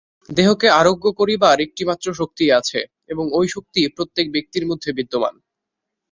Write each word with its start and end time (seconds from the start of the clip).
দেহকে 0.29 0.67
আরোগ্য 0.79 1.05
করিবার 1.19 1.57
একটিমাত্র 1.61 2.07
শক্তিই 2.13 2.51
আছে, 2.59 2.79
এবং 3.09 3.25
ঐ 3.33 3.41
শক্তি 3.47 3.81
প্রত্যেক 3.97 4.25
ব্যক্তির 4.35 4.65
মধ্যে 4.67 4.89
বিদ্যমান। 4.97 5.35